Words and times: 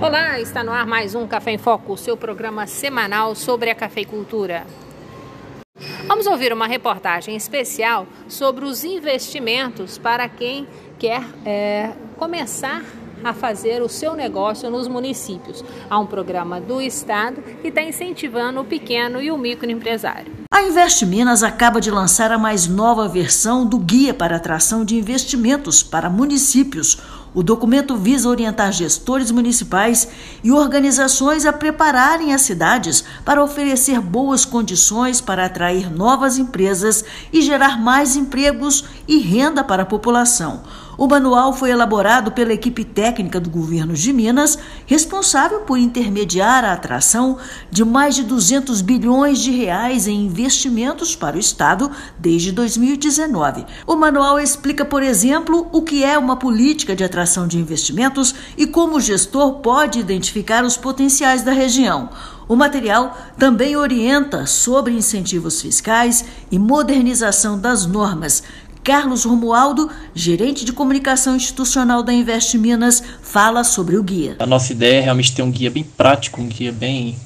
Olá, 0.00 0.38
está 0.38 0.62
no 0.62 0.70
ar 0.70 0.86
mais 0.86 1.16
um 1.16 1.26
Café 1.26 1.50
em 1.50 1.58
Foco, 1.58 1.96
seu 1.96 2.16
programa 2.16 2.68
semanal 2.68 3.34
sobre 3.34 3.68
a 3.68 3.74
cafeicultura. 3.74 4.64
Vamos 6.06 6.24
ouvir 6.28 6.52
uma 6.52 6.68
reportagem 6.68 7.34
especial 7.34 8.06
sobre 8.28 8.64
os 8.64 8.84
investimentos 8.84 9.98
para 9.98 10.28
quem 10.28 10.68
quer 11.00 11.24
é, 11.44 11.90
começar 12.16 12.84
a 13.24 13.34
fazer 13.34 13.82
o 13.82 13.88
seu 13.88 14.14
negócio 14.14 14.70
nos 14.70 14.86
municípios. 14.86 15.64
Há 15.90 15.98
um 15.98 16.06
programa 16.06 16.60
do 16.60 16.80
Estado 16.80 17.42
que 17.60 17.66
está 17.66 17.82
incentivando 17.82 18.60
o 18.60 18.64
pequeno 18.64 19.20
e 19.20 19.32
o 19.32 19.36
microempresário. 19.36 20.32
A 20.52 20.62
Invest 20.62 21.04
Minas 21.06 21.42
acaba 21.42 21.80
de 21.80 21.90
lançar 21.90 22.30
a 22.30 22.38
mais 22.38 22.66
nova 22.66 23.08
versão 23.08 23.66
do 23.66 23.78
Guia 23.78 24.14
para 24.14 24.36
Atração 24.36 24.84
de 24.84 24.96
Investimentos 24.96 25.82
para 25.82 26.08
Municípios. 26.08 26.98
O 27.34 27.42
documento 27.42 27.96
visa 27.96 28.28
orientar 28.28 28.72
gestores 28.72 29.30
municipais 29.30 30.08
e 30.42 30.50
organizações 30.50 31.44
a 31.44 31.52
prepararem 31.52 32.32
as 32.32 32.40
cidades 32.40 33.04
para 33.24 33.44
oferecer 33.44 34.00
boas 34.00 34.44
condições 34.44 35.20
para 35.20 35.44
atrair 35.44 35.92
novas 35.92 36.38
empresas 36.38 37.04
e 37.32 37.42
gerar 37.42 37.78
mais 37.78 38.16
empregos 38.16 38.84
e 39.06 39.18
renda 39.18 39.62
para 39.62 39.82
a 39.82 39.86
população. 39.86 40.62
O 40.98 41.06
manual 41.06 41.52
foi 41.52 41.70
elaborado 41.70 42.32
pela 42.32 42.52
equipe 42.52 42.82
técnica 42.82 43.38
do 43.38 43.48
governo 43.48 43.94
de 43.94 44.12
Minas, 44.12 44.58
responsável 44.84 45.60
por 45.60 45.78
intermediar 45.78 46.64
a 46.64 46.72
atração 46.72 47.38
de 47.70 47.84
mais 47.84 48.16
de 48.16 48.24
200 48.24 48.82
bilhões 48.82 49.38
de 49.38 49.52
reais 49.52 50.08
em 50.08 50.26
investimentos 50.26 51.14
para 51.14 51.36
o 51.36 51.38
Estado 51.38 51.88
desde 52.18 52.50
2019. 52.50 53.64
O 53.86 53.94
manual 53.94 54.40
explica, 54.40 54.84
por 54.84 55.04
exemplo, 55.04 55.68
o 55.70 55.82
que 55.82 56.02
é 56.02 56.18
uma 56.18 56.34
política 56.34 56.96
de 56.96 57.04
atração 57.04 57.46
de 57.46 57.58
investimentos 57.58 58.34
e 58.56 58.66
como 58.66 58.96
o 58.96 59.00
gestor 59.00 59.60
pode 59.60 60.00
identificar 60.00 60.64
os 60.64 60.76
potenciais 60.76 61.42
da 61.42 61.52
região. 61.52 62.10
O 62.48 62.56
material 62.56 63.16
também 63.38 63.76
orienta 63.76 64.46
sobre 64.46 64.94
incentivos 64.94 65.60
fiscais 65.60 66.24
e 66.50 66.58
modernização 66.58 67.58
das 67.58 67.84
normas 67.84 68.42
Carlos 68.82 69.24
Romualdo, 69.24 69.90
gerente 70.14 70.64
de 70.64 70.72
comunicação 70.72 71.36
institucional 71.36 72.02
da 72.02 72.12
Invest 72.12 72.56
Minas, 72.56 73.02
fala 73.22 73.64
sobre 73.64 73.96
o 73.96 74.02
guia. 74.02 74.36
A 74.38 74.46
nossa 74.46 74.72
ideia 74.72 74.98
é 74.98 75.00
realmente 75.02 75.34
ter 75.34 75.42
um 75.42 75.50
guia 75.50 75.70
bem 75.70 75.84
prático, 75.84 76.40
um 76.40 76.48
guia 76.48 76.72
bem 76.72 77.16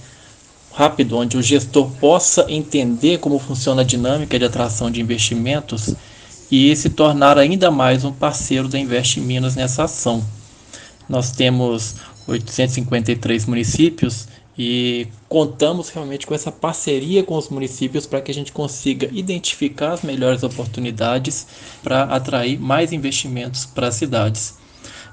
rápido, 0.75 1.17
onde 1.17 1.37
o 1.37 1.43
gestor 1.43 1.89
possa 2.01 2.47
entender 2.49 3.19
como 3.19 3.39
funciona 3.39 3.83
a 3.83 3.85
dinâmica 3.85 4.39
de 4.39 4.45
atração 4.45 4.91
de 4.91 5.01
investimentos 5.01 5.95
e 6.51 6.75
se 6.75 6.91
tornar 6.91 7.39
ainda 7.39 7.71
mais 7.71 8.05
um 8.05 8.13
parceiro 8.13 8.69
da 8.69 8.79
Invest 8.79 9.21
Minas 9.21 9.55
nessa 9.55 9.85
ação. 9.85 10.25
Nós 11.09 11.31
temos 11.33 11.97
853 12.27 13.47
municípios 13.47 14.29
e 14.57 15.07
contamos 15.29 15.89
realmente 15.89 16.27
com 16.27 16.35
essa 16.35 16.53
parceria 16.53 17.23
com 17.23 17.37
os 17.37 17.49
municípios 17.49 18.07
para 18.07 18.21
que 18.21 18.31
a 18.31 18.35
gente 18.35 18.53
consiga 18.53 19.09
identificar 19.13 19.93
as 19.93 20.03
melhores 20.03 20.43
oportunidades 20.43 21.47
para 21.83 22.03
atrair 22.05 22.61
mais 22.61 22.93
investimentos 22.93 23.65
para 23.65 23.89
as 23.89 23.95
cidades. 23.95 24.61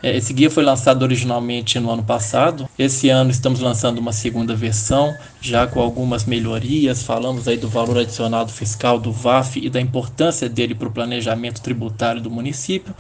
É, 0.02 0.16
esse 0.16 0.32
guia 0.32 0.50
foi 0.50 0.64
lançado 0.64 1.04
originalmente 1.04 1.78
no 1.78 1.92
ano 1.92 2.04
passado. 2.04 2.70
Esse 2.80 3.10
ano 3.10 3.32
estamos 3.32 3.60
lançando 3.60 3.98
uma 3.98 4.14
segunda 4.14 4.56
versão, 4.56 5.14
já 5.42 5.68
com 5.68 5.82
algumas 5.82 6.24
melhorias. 6.24 7.04
Falamos 7.04 7.50
aí 7.50 7.58
do 7.58 7.68
valor 7.68 7.98
adicionado 7.98 8.50
fiscal 8.50 8.98
do 8.98 9.12
VAF 9.12 9.60
e 9.60 9.70
da 9.70 9.82
importância 9.82 10.48
dele 10.48 10.74
para 10.74 10.88
o 10.88 10.92
planejamento 10.92 11.62
tributário 11.62 12.22
do 12.22 12.30
município. 12.30 12.96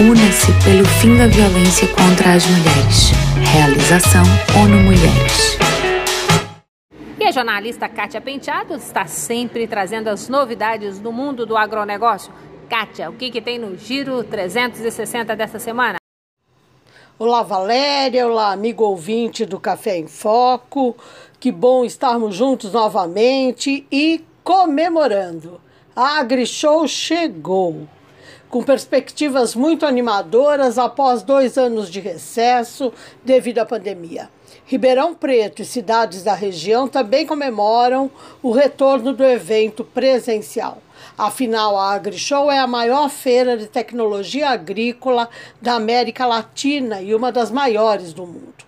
Una-se 0.00 0.52
pelo 0.64 0.86
fim 0.86 1.18
da 1.18 1.26
violência 1.26 1.86
contra 1.88 2.32
as 2.32 2.46
mulheres. 2.46 3.12
Realização 3.90 4.22
ONU 4.62 4.76
Mulheres. 4.84 5.58
E 7.18 7.24
a 7.24 7.32
jornalista 7.32 7.88
Kátia 7.88 8.20
Penteado 8.20 8.76
está 8.76 9.04
sempre 9.06 9.66
trazendo 9.66 10.06
as 10.06 10.28
novidades 10.28 11.00
do 11.00 11.10
mundo 11.10 11.44
do 11.44 11.56
agronegócio. 11.56 12.32
Kátia, 12.68 13.10
o 13.10 13.14
que, 13.14 13.32
que 13.32 13.40
tem 13.40 13.58
no 13.58 13.76
Giro 13.76 14.22
360 14.22 15.34
dessa 15.34 15.58
semana? 15.58 15.96
Olá, 17.18 17.42
Valéria. 17.42 18.28
Olá, 18.28 18.52
amigo 18.52 18.84
ouvinte 18.84 19.44
do 19.44 19.58
Café 19.58 19.98
em 19.98 20.06
Foco. 20.06 20.96
Que 21.40 21.50
bom 21.50 21.84
estarmos 21.84 22.36
juntos 22.36 22.72
novamente 22.72 23.84
e 23.90 24.24
comemorando. 24.44 25.60
A 25.96 26.20
AgriShow 26.20 26.86
chegou 26.86 27.88
com 28.50 28.64
perspectivas 28.64 29.54
muito 29.54 29.86
animadoras 29.86 30.76
após 30.76 31.22
dois 31.22 31.56
anos 31.56 31.88
de 31.88 32.00
recesso 32.00 32.92
devido 33.24 33.60
à 33.60 33.64
pandemia. 33.64 34.28
Ribeirão 34.66 35.14
Preto 35.14 35.62
e 35.62 35.64
cidades 35.64 36.24
da 36.24 36.34
região 36.34 36.88
também 36.88 37.24
comemoram 37.24 38.10
o 38.42 38.50
retorno 38.50 39.12
do 39.12 39.24
evento 39.24 39.84
presencial. 39.84 40.78
Afinal, 41.16 41.78
a 41.78 41.92
AgriShow 41.92 42.50
é 42.50 42.58
a 42.58 42.66
maior 42.66 43.08
feira 43.08 43.56
de 43.56 43.66
tecnologia 43.66 44.50
agrícola 44.50 45.28
da 45.62 45.74
América 45.74 46.26
Latina 46.26 47.00
e 47.00 47.14
uma 47.14 47.30
das 47.30 47.50
maiores 47.50 48.12
do 48.12 48.26
mundo. 48.26 48.64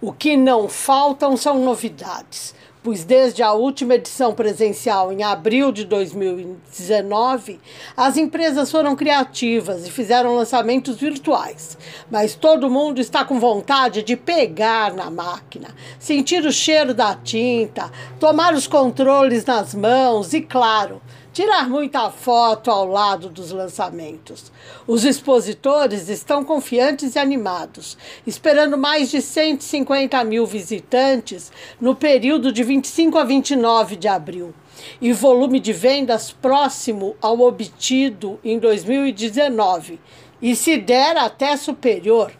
O 0.00 0.12
que 0.12 0.36
não 0.36 0.68
faltam 0.68 1.36
são 1.36 1.58
novidades 1.64 2.54
pois 2.86 3.02
desde 3.02 3.42
a 3.42 3.52
última 3.52 3.96
edição 3.96 4.32
presencial 4.32 5.12
em 5.12 5.24
abril 5.24 5.72
de 5.72 5.84
2019, 5.84 7.58
as 7.96 8.16
empresas 8.16 8.70
foram 8.70 8.94
criativas 8.94 9.88
e 9.88 9.90
fizeram 9.90 10.36
lançamentos 10.36 10.94
virtuais. 10.94 11.76
Mas 12.08 12.36
todo 12.36 12.70
mundo 12.70 13.00
está 13.00 13.24
com 13.24 13.40
vontade 13.40 14.04
de 14.04 14.14
pegar 14.14 14.94
na 14.94 15.10
máquina, 15.10 15.74
sentir 15.98 16.46
o 16.46 16.52
cheiro 16.52 16.94
da 16.94 17.12
tinta, 17.16 17.90
tomar 18.20 18.54
os 18.54 18.68
controles 18.68 19.44
nas 19.44 19.74
mãos 19.74 20.32
e, 20.32 20.40
claro, 20.40 21.02
tirar 21.36 21.68
muita 21.68 22.10
foto 22.10 22.70
ao 22.70 22.88
lado 22.88 23.28
dos 23.28 23.50
lançamentos. 23.50 24.50
Os 24.86 25.04
expositores 25.04 26.08
estão 26.08 26.42
confiantes 26.42 27.14
e 27.14 27.18
animados, 27.18 27.98
esperando 28.26 28.78
mais 28.78 29.10
de 29.10 29.20
150 29.20 30.24
mil 30.24 30.46
visitantes 30.46 31.52
no 31.78 31.94
período 31.94 32.50
de 32.50 32.62
25 32.62 33.18
a 33.18 33.24
29 33.24 33.96
de 33.96 34.08
abril 34.08 34.54
e 34.98 35.12
volume 35.12 35.60
de 35.60 35.74
vendas 35.74 36.32
próximo 36.32 37.14
ao 37.20 37.38
obtido 37.40 38.40
em 38.42 38.58
2019 38.58 40.00
e 40.40 40.56
se 40.56 40.78
der 40.78 41.18
até 41.18 41.54
superior. 41.58 42.32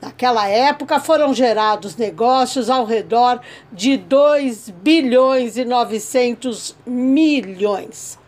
Naquela 0.00 0.46
época 0.46 1.00
foram 1.00 1.34
gerados 1.34 1.96
negócios 1.96 2.70
ao 2.70 2.84
redor 2.84 3.40
de 3.72 3.96
2 3.96 4.70
bilhões 4.70 5.56
e 5.56 5.64
900 5.64 6.76
milhões. 6.86 8.24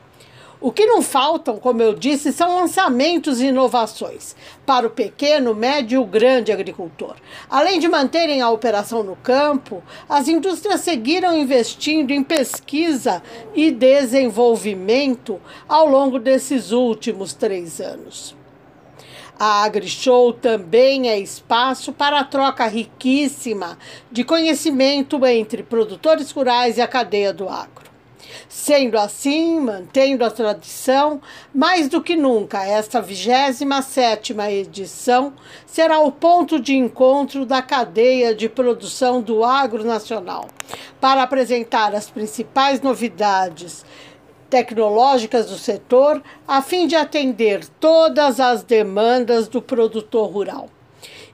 O 0.60 0.72
que 0.72 0.86
não 0.86 1.02
faltam, 1.02 1.56
como 1.56 1.80
eu 1.80 1.94
disse, 1.94 2.32
são 2.32 2.56
lançamentos 2.56 3.40
e 3.40 3.46
inovações 3.46 4.34
para 4.66 4.88
o 4.88 4.90
pequeno, 4.90 5.54
médio 5.54 6.02
e 6.02 6.04
grande 6.04 6.50
agricultor. 6.50 7.14
Além 7.48 7.78
de 7.78 7.86
manterem 7.86 8.40
a 8.40 8.50
operação 8.50 9.04
no 9.04 9.14
campo, 9.14 9.80
as 10.08 10.26
indústrias 10.26 10.80
seguiram 10.80 11.38
investindo 11.38 12.10
em 12.10 12.24
pesquisa 12.24 13.22
e 13.54 13.70
desenvolvimento 13.70 15.40
ao 15.68 15.86
longo 15.86 16.18
desses 16.18 16.72
últimos 16.72 17.32
três 17.32 17.80
anos. 17.80 18.34
A 19.38 19.62
AgriShow 19.62 20.32
também 20.32 21.08
é 21.08 21.16
espaço 21.20 21.92
para 21.92 22.18
a 22.18 22.24
troca 22.24 22.66
riquíssima 22.66 23.78
de 24.10 24.24
conhecimento 24.24 25.24
entre 25.24 25.62
produtores 25.62 26.32
rurais 26.32 26.78
e 26.78 26.80
a 26.80 26.88
cadeia 26.88 27.32
do 27.32 27.48
agro. 27.48 27.97
Sendo 28.48 28.98
assim, 28.98 29.60
mantendo 29.60 30.24
a 30.24 30.30
tradição, 30.30 31.20
mais 31.54 31.88
do 31.88 32.02
que 32.02 32.16
nunca, 32.16 32.64
esta 32.64 33.00
27 33.00 34.34
edição 34.50 35.32
será 35.66 36.00
o 36.00 36.12
ponto 36.12 36.60
de 36.60 36.76
encontro 36.76 37.46
da 37.46 37.62
cadeia 37.62 38.34
de 38.34 38.48
produção 38.48 39.20
do 39.20 39.44
agro 39.44 39.84
nacional, 39.84 40.48
para 41.00 41.22
apresentar 41.22 41.94
as 41.94 42.10
principais 42.10 42.80
novidades 42.80 43.84
tecnológicas 44.48 45.46
do 45.46 45.58
setor, 45.58 46.22
a 46.46 46.62
fim 46.62 46.86
de 46.86 46.96
atender 46.96 47.66
todas 47.80 48.40
as 48.40 48.62
demandas 48.62 49.46
do 49.46 49.60
produtor 49.60 50.30
rural 50.30 50.68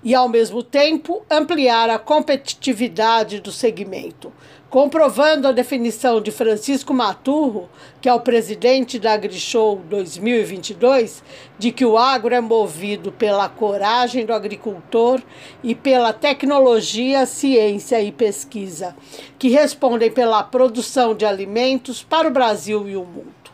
e, 0.04 0.14
ao 0.14 0.28
mesmo 0.28 0.62
tempo, 0.62 1.24
ampliar 1.30 1.88
a 1.88 1.98
competitividade 1.98 3.40
do 3.40 3.50
segmento, 3.50 4.30
comprovando 4.74 5.46
a 5.46 5.52
definição 5.52 6.20
de 6.20 6.32
Francisco 6.32 6.92
Maturro, 6.92 7.70
que 8.00 8.08
é 8.08 8.12
o 8.12 8.18
presidente 8.18 8.98
da 8.98 9.12
AgriShow 9.12 9.76
2022, 9.88 11.22
de 11.56 11.70
que 11.70 11.84
o 11.84 11.96
agro 11.96 12.34
é 12.34 12.40
movido 12.40 13.12
pela 13.12 13.48
coragem 13.48 14.26
do 14.26 14.32
agricultor 14.32 15.22
e 15.62 15.76
pela 15.76 16.12
tecnologia, 16.12 17.24
ciência 17.24 18.02
e 18.02 18.10
pesquisa, 18.10 18.96
que 19.38 19.48
respondem 19.48 20.10
pela 20.10 20.42
produção 20.42 21.14
de 21.14 21.24
alimentos 21.24 22.02
para 22.02 22.26
o 22.26 22.32
Brasil 22.32 22.88
e 22.88 22.96
o 22.96 23.04
mundo. 23.04 23.52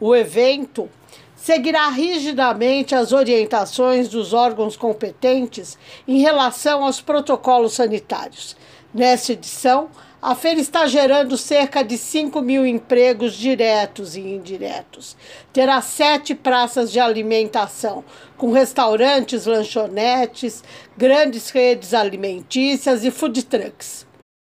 O 0.00 0.16
evento 0.16 0.90
seguirá 1.36 1.88
rigidamente 1.90 2.92
as 2.92 3.12
orientações 3.12 4.08
dos 4.08 4.32
órgãos 4.32 4.76
competentes 4.76 5.78
em 6.08 6.18
relação 6.18 6.82
aos 6.82 7.00
protocolos 7.00 7.74
sanitários. 7.74 8.56
Nessa 8.92 9.32
edição, 9.32 9.90
a 10.24 10.34
feira 10.34 10.58
está 10.58 10.86
gerando 10.86 11.36
cerca 11.36 11.84
de 11.84 11.98
5 11.98 12.40
mil 12.40 12.64
empregos 12.64 13.34
diretos 13.34 14.16
e 14.16 14.20
indiretos. 14.22 15.18
Terá 15.52 15.82
sete 15.82 16.34
praças 16.34 16.90
de 16.90 16.98
alimentação, 16.98 18.02
com 18.34 18.50
restaurantes, 18.50 19.44
lanchonetes, 19.44 20.64
grandes 20.96 21.50
redes 21.50 21.92
alimentícias 21.92 23.04
e 23.04 23.10
food 23.10 23.42
trucks. 23.42 24.06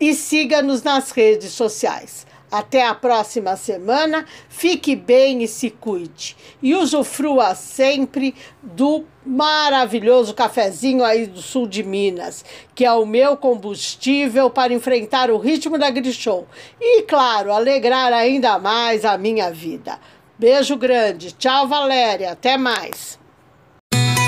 e 0.00 0.12
siga-nos 0.12 0.82
nas 0.82 1.12
redes 1.12 1.52
sociais. 1.52 2.26
Até 2.52 2.86
a 2.86 2.94
próxima 2.94 3.56
semana. 3.56 4.26
Fique 4.50 4.94
bem 4.94 5.42
e 5.42 5.48
se 5.48 5.70
cuide. 5.70 6.36
E 6.62 6.74
usufrua 6.74 7.54
sempre 7.54 8.34
do 8.62 9.06
maravilhoso 9.24 10.34
cafezinho 10.34 11.02
aí 11.02 11.26
do 11.26 11.40
sul 11.40 11.66
de 11.66 11.82
Minas, 11.82 12.44
que 12.74 12.84
é 12.84 12.92
o 12.92 13.06
meu 13.06 13.38
combustível 13.38 14.50
para 14.50 14.74
enfrentar 14.74 15.30
o 15.30 15.38
ritmo 15.38 15.78
da 15.78 15.88
Grishow. 15.88 16.46
E, 16.78 17.02
claro, 17.04 17.50
alegrar 17.50 18.12
ainda 18.12 18.58
mais 18.58 19.06
a 19.06 19.16
minha 19.16 19.50
vida. 19.50 19.98
Beijo 20.38 20.76
grande. 20.76 21.32
Tchau, 21.32 21.66
Valéria. 21.66 22.32
Até 22.32 22.58
mais. 22.58 23.21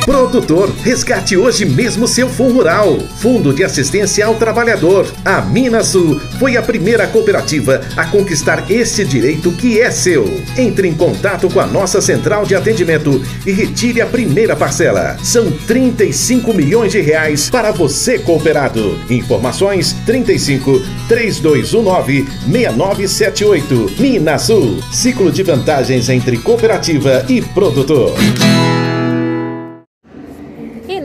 Produtor, 0.05 0.71
resgate 0.83 1.35
hoje 1.35 1.65
mesmo 1.65 2.07
seu 2.07 2.29
fundo 2.29 2.55
rural. 2.55 2.99
Fundo 3.19 3.55
de 3.55 3.65
Assistência 3.65 4.27
ao 4.27 4.35
Trabalhador. 4.35 5.11
A 5.25 5.41
Minasul 5.41 6.21
foi 6.39 6.59
a 6.59 6.63
primeira 6.63 7.07
cooperativa 7.07 7.81
a 7.97 8.05
conquistar 8.05 8.71
esse 8.71 9.03
direito 9.03 9.51
que 9.53 9.81
é 9.81 9.91
seu. 9.91 10.25
Entre 10.59 10.89
em 10.89 10.95
contato 10.95 11.49
com 11.49 11.59
a 11.59 11.67
nossa 11.67 12.03
central 12.03 12.45
de 12.45 12.55
atendimento 12.55 13.23
e 13.47 13.53
retire 13.53 14.03
a 14.03 14.07
primeira 14.07 14.55
parcela. 14.55 15.17
São 15.23 15.51
35 15.51 16.53
milhões 16.53 16.93
de 16.93 17.01
reais 17.01 17.49
para 17.49 17.73
você 17.73 18.19
cooperado. 18.19 18.99
Informações 19.09 19.95
35 20.05 20.83
3219 21.09 22.27
6978. 22.47 23.95
Minasul. 23.99 24.83
Ciclo 24.93 25.33
de 25.33 25.43
vantagens 25.43 26.11
entre 26.11 26.37
cooperativa 26.37 27.25
e 27.27 27.41
produtor 27.41 28.15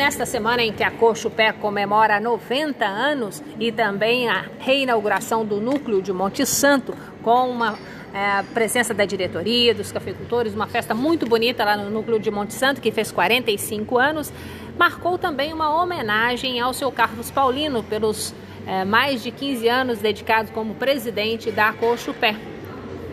nesta 0.10 0.26
semana 0.26 0.64
em 0.64 0.74
que 0.74 0.84
a 0.84 0.90
Cochupé 0.90 1.54
comemora 1.54 2.20
90 2.20 2.84
anos 2.84 3.44
e 3.60 3.72
também 3.72 4.28
a 4.28 4.44
reinauguração 4.58 5.46
do 5.46 5.62
núcleo 5.62 6.02
de 6.02 6.12
Monte 6.12 6.48
Santo 6.48 6.96
com 7.22 7.48
uma 7.48 7.78
é, 8.12 8.42
presença 8.52 8.92
da 8.92 9.06
diretoria, 9.06 9.72
dos 9.72 9.92
cafeicultores, 9.92 10.56
uma 10.56 10.66
festa 10.66 10.96
muito 10.96 11.28
bonita 11.28 11.64
lá 11.64 11.78
no 11.78 11.92
núcleo 11.92 12.20
de 12.20 12.32
Monte 12.32 12.56
Santo, 12.56 12.82
que 12.82 12.92
fez 12.92 13.12
45 13.12 14.00
anos, 14.00 14.34
marcou 14.80 15.16
também 15.16 15.54
uma 15.54 15.80
homenagem 15.80 16.60
ao 16.60 16.74
seu 16.74 16.92
Carlos 16.92 17.30
Paulino 17.30 17.84
pelos 17.84 18.34
é, 18.66 18.84
mais 18.84 19.22
de 19.22 19.30
15 19.30 19.68
anos 19.70 20.00
dedicados 20.00 20.52
como 20.52 20.74
presidente 20.74 21.52
da 21.52 21.72
Cochupé. 21.72 22.36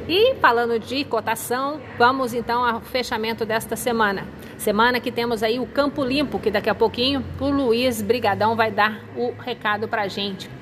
E 0.09 0.35
falando 0.37 0.79
de 0.79 1.05
cotação, 1.05 1.79
vamos 1.99 2.33
então 2.33 2.65
ao 2.65 2.81
fechamento 2.81 3.45
desta 3.45 3.77
semana. 3.77 4.27
Semana 4.57 5.01
que 5.01 5.13
temos 5.13 5.43
aí 5.43 5.61
o 5.61 5.67
Campo 5.67 6.03
Limpo, 6.03 6.39
que 6.39 6.51
daqui 6.51 6.71
a 6.71 6.75
pouquinho 6.75 7.25
o 7.39 7.49
Luiz 7.49 8.01
Brigadão 8.03 8.57
vai 8.57 8.71
dar 8.71 9.01
o 9.15 9.33
recado 9.39 9.87
pra 9.87 10.09
gente. 10.09 10.56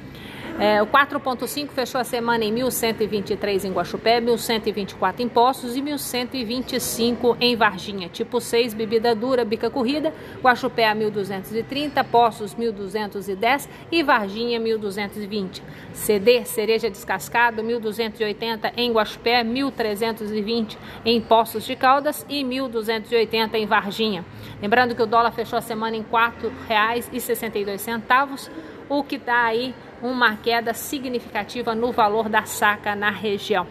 É, 0.58 0.80
o 0.80 0.87
4.5 0.87 1.68
fechou 1.70 2.00
a 2.00 2.04
semana 2.04 2.44
em 2.44 2.54
1.123 2.54 3.64
em 3.64 3.73
Guaxupé, 3.73 4.20
1.124 4.20 5.18
em 5.18 5.28
Poços 5.28 5.75
e 5.75 5.82
1.125 5.82 7.37
em 7.40 7.56
Varginha. 7.56 8.08
Tipo 8.08 8.40
6, 8.40 8.73
bebida 8.73 9.16
dura, 9.16 9.44
bica 9.44 9.68
corrida, 9.68 10.14
Guaxupé 10.40 10.88
a 10.88 10.94
1.230, 10.94 12.04
Poços 12.04 12.54
1.210 12.54 13.68
e 13.90 14.04
Varginha 14.04 14.61
1.220. 14.61 15.61
CD, 15.92 16.44
cereja 16.44 16.88
descascado, 16.88 17.61
1.280 17.61 18.75
em 18.76 18.92
Guaxupé, 18.92 19.42
1.320 19.42 20.76
em 21.04 21.20
Poços 21.20 21.64
de 21.64 21.75
Caldas 21.75 22.25
e 22.28 22.44
1.280 22.44 23.54
em 23.54 23.66
Varginha. 23.66 24.25
Lembrando 24.62 24.94
que 24.94 25.02
o 25.02 25.06
dólar 25.06 25.32
fechou 25.32 25.58
a 25.58 25.62
semana 25.62 25.96
em 25.96 26.02
R$ 26.02 26.06
4,62, 26.12 28.49
o 28.88 29.02
que 29.02 29.18
dá 29.18 29.46
aí 29.46 29.75
uma 30.04 30.37
queda 30.37 30.75
significativa 30.75 31.75
no 31.75 31.90
valor 31.90 32.28
da 32.28 32.44
saca 32.44 32.94
na 32.94 33.08
região. 33.08 33.66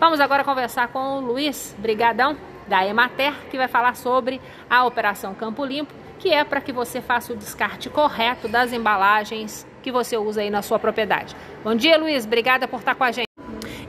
Vamos 0.00 0.18
agora 0.18 0.42
conversar 0.42 0.88
com 0.88 1.18
o 1.18 1.20
Luiz 1.20 1.76
Brigadão, 1.78 2.36
da 2.66 2.86
Emater, 2.86 3.34
que 3.50 3.58
vai 3.58 3.68
falar 3.68 3.94
sobre 3.94 4.40
a 4.68 4.86
Operação 4.86 5.34
Campo 5.34 5.64
Limpo, 5.64 5.92
que 6.18 6.32
é 6.32 6.42
para 6.42 6.62
que 6.62 6.72
você 6.72 7.02
faça 7.02 7.34
o 7.34 7.36
descarte 7.36 7.90
correto 7.90 8.48
das 8.48 8.72
embalagens 8.72 9.66
que 9.82 9.92
você 9.92 10.16
usa 10.16 10.40
aí 10.40 10.50
na 10.50 10.62
sua 10.62 10.78
propriedade. 10.78 11.36
Bom 11.62 11.74
dia, 11.74 11.98
Luiz. 11.98 12.24
Obrigada 12.24 12.66
por 12.66 12.80
estar 12.80 12.94
com 12.94 13.04
a 13.04 13.12
gente. 13.12 13.27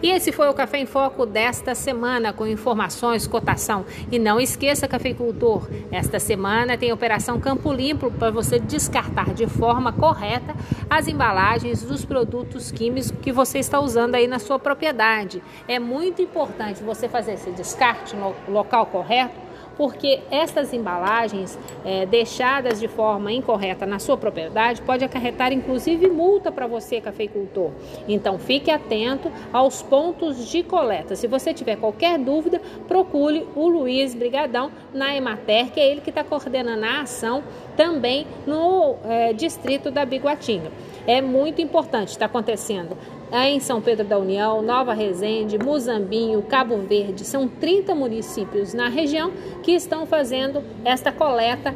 E 0.02 0.12
esse 0.12 0.32
foi 0.32 0.48
o 0.48 0.54
Café 0.54 0.80
em 0.80 0.86
Foco 0.86 1.26
desta 1.26 1.76
semana, 1.76 2.32
com 2.32 2.48
informações, 2.48 3.28
cotação. 3.28 3.86
E 4.10 4.18
não 4.18 4.40
esqueça, 4.40 4.88
cafeicultor, 4.88 5.68
esta 5.92 6.20
semana 6.20 6.78
tem 6.78 6.94
Operação 6.94 7.38
Campo 7.38 7.74
Limpo 7.74 8.10
para 8.10 8.32
você 8.32 8.60
descartar 8.60 9.34
de 9.34 9.46
forma 9.46 9.92
correta 9.92 10.56
as 10.90 11.10
embalagens 11.10 11.84
dos 11.84 12.06
produtos 12.06 12.72
químicos 12.72 13.12
que 13.12 13.34
você 13.34 13.60
está 13.60 13.82
usando 13.82 14.16
aí 14.16 14.26
na 14.26 14.40
sua 14.40 14.58
propriedade. 14.58 15.44
É 15.68 15.80
muito 15.80 16.22
importante 16.22 16.82
você 16.82 17.10
fazer 17.10 17.34
esse 17.34 17.52
descarte 17.52 18.16
no 18.16 18.34
local 18.48 18.86
correto 18.86 19.49
porque 19.80 20.20
estas 20.30 20.74
embalagens 20.74 21.58
é, 21.86 22.06
deixadas 22.06 22.82
de 22.82 22.90
forma 22.90 23.32
incorreta 23.32 23.86
na 23.86 23.98
sua 23.98 24.18
propriedade 24.18 24.82
pode 24.82 25.06
acarretar 25.06 25.54
inclusive 25.54 26.10
multa 26.10 26.52
para 26.52 26.68
você, 26.68 27.00
cafeicultor. 27.00 27.72
Então 28.06 28.38
fique 28.38 28.70
atento 28.70 29.32
aos 29.54 29.82
pontos 29.82 30.50
de 30.50 30.64
coleta. 30.64 31.16
Se 31.16 31.28
você 31.28 31.54
tiver 31.54 31.78
qualquer 31.78 32.20
dúvida, 32.20 32.62
procure 32.90 33.48
o 33.56 33.70
Luiz 33.70 34.14
Brigadão 34.14 34.70
na 34.94 35.16
Emater, 35.16 35.72
que 35.72 35.80
é 35.80 35.90
ele 35.90 36.02
que 36.02 36.10
está 36.10 36.26
coordenando 36.26 36.84
a 36.84 37.04
ação 37.04 37.42
também 37.80 38.28
no 38.46 38.98
é, 39.06 39.32
distrito 39.32 39.90
da 39.90 40.04
Biguatinga. 40.04 40.70
É 41.08 41.22
muito 41.22 41.62
importante, 41.62 42.10
está 42.10 42.26
acontecendo 42.26 42.98
em 43.32 43.58
São 43.62 43.80
Pedro 43.80 44.06
da 44.06 44.18
União, 44.18 44.62
Nova 44.62 44.94
Resende, 44.94 45.58
Muzambinho, 45.58 46.42
Cabo 46.42 46.76
Verde. 46.80 47.24
São 47.24 47.48
30 47.48 47.96
municípios 47.96 48.74
na 48.74 48.90
região 48.90 49.32
que 49.64 49.72
estão 49.72 50.06
fazendo 50.06 50.62
esta 50.84 51.10
coleta 51.10 51.74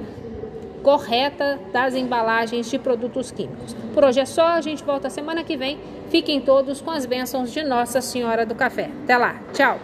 correta 0.83 1.57
das 1.71 1.95
embalagens 1.95 2.69
de 2.69 2.77
produtos 2.77 3.31
químicos. 3.31 3.73
Por 3.93 4.03
hoje 4.03 4.19
é 4.19 4.25
só, 4.25 4.47
a 4.47 4.59
gente 4.59 4.83
volta 4.83 5.09
semana 5.09 5.41
que 5.41 5.55
vem. 5.55 5.79
Fiquem 6.09 6.41
todos 6.41 6.81
com 6.81 6.91
as 6.91 7.05
bênçãos 7.05 7.49
de 7.53 7.63
Nossa 7.63 8.01
Senhora 8.01 8.45
do 8.45 8.53
Café. 8.53 8.89
Até 9.03 9.17
lá, 9.17 9.41
tchau! 9.53 9.79